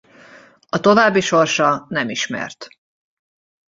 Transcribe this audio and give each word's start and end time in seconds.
A 0.69 0.79
további 0.79 1.21
sorsa 1.21 1.85
nem 1.89 2.09
ismert. 2.09 2.67